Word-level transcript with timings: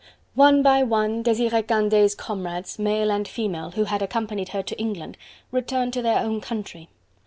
One 0.33 0.63
by 0.63 0.81
one, 0.81 1.21
Desiree 1.21 1.61
Candeille's 1.61 2.15
comrades, 2.15 2.79
male 2.79 3.11
and 3.11 3.27
female, 3.27 3.69
who 3.69 3.83
had 3.83 4.01
accompanied 4.01 4.49
her 4.49 4.63
to 4.63 4.79
England, 4.79 5.15
returned 5.51 5.93
to 5.93 6.01
their 6.01 6.17
own 6.17 6.41
country. 6.41 6.89